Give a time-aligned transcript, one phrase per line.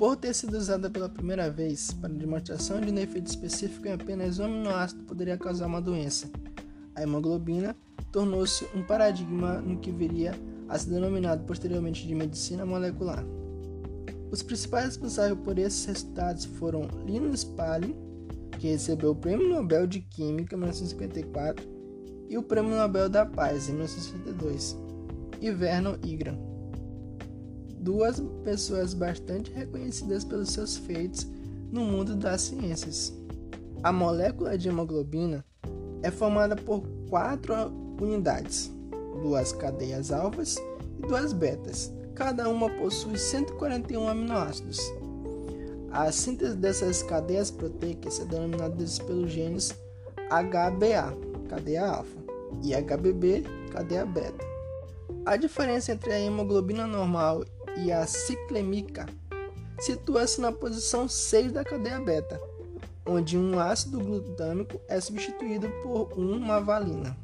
[0.00, 4.38] Por ter sido usada pela primeira vez para demonstração de um efeito específico em apenas
[4.38, 6.26] um aminoácido poderia causar uma doença,
[6.94, 7.76] a hemoglobina
[8.10, 10.32] tornou-se um paradigma no que viria
[10.70, 13.22] a ser denominado posteriormente de medicina molecular.
[14.30, 17.94] Os principais responsáveis por esses resultados foram Linus Pauling,
[18.58, 21.68] que recebeu o Prêmio Nobel de Química em 1954
[22.26, 24.78] e o Prêmio Nobel da Paz em 1962,
[25.42, 26.49] e Vernon Ingram.
[27.80, 31.26] Duas pessoas bastante reconhecidas pelos seus feitos
[31.72, 33.10] no mundo das ciências.
[33.82, 35.42] A molécula de hemoglobina
[36.02, 37.54] é formada por quatro
[37.98, 38.70] unidades,
[39.22, 40.56] duas cadeias alfas
[40.98, 41.90] e duas betas.
[42.14, 44.78] Cada uma possui 141 aminoácidos.
[45.90, 48.76] A síntese dessas cadeias proteicas é denominada
[49.06, 49.74] pelos genes
[50.28, 51.16] HBA,
[51.48, 52.20] cadeia alfa,
[52.62, 54.44] e HBB, cadeia beta.
[55.24, 57.44] A diferença entre a hemoglobina normal
[57.76, 59.06] e a ciclêmica
[59.80, 62.40] situa-se na posição 6 da cadeia beta,
[63.06, 67.16] onde um ácido glutâmico é substituído por uma valina.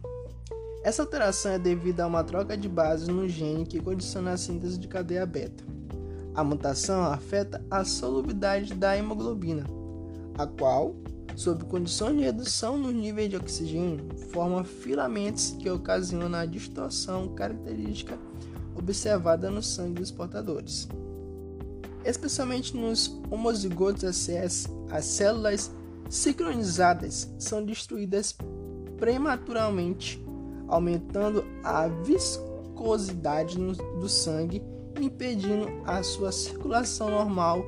[0.83, 4.79] Essa alteração é devida a uma troca de bases no gene que condiciona a síntese
[4.79, 5.65] de cadeia beta.
[6.35, 9.65] A mutação afeta a solubilidade da hemoglobina,
[10.39, 10.95] a qual,
[11.35, 18.19] sob condições de redução no nível de oxigênio, forma filamentos que ocasionam a distorção característica
[18.77, 20.89] observada no sangue dos portadores.
[22.05, 25.73] Especialmente nos homozigotos SS, as células
[26.09, 28.37] sincronizadas são destruídas
[28.97, 30.25] prematuramente,
[30.69, 34.63] aumentando a viscosidade do sangue
[35.01, 37.65] impedindo a sua circulação normal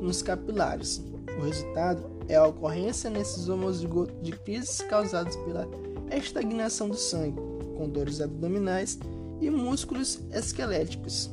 [0.00, 1.02] nos capilares.
[1.38, 5.68] O resultado é a ocorrência nesses homozigotos de crises causadas pela
[6.10, 7.40] estagnação do sangue,
[7.76, 8.98] com dores abdominais
[9.42, 11.30] e músculos esqueléticos.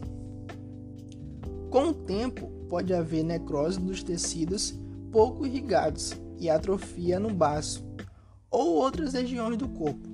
[1.69, 4.73] Com o tempo, pode haver necrose dos tecidos
[5.11, 7.83] pouco irrigados e atrofia no baço
[8.49, 10.07] ou outras regiões do corpo.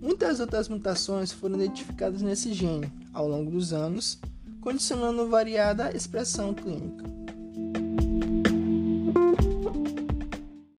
[0.00, 4.18] Muitas outras mutações foram identificadas nesse gene ao longo dos anos,
[4.60, 7.04] condicionando variada expressão clínica.